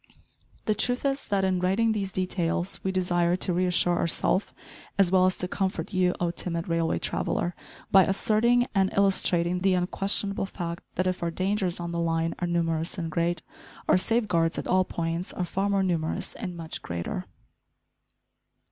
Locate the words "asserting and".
8.05-8.91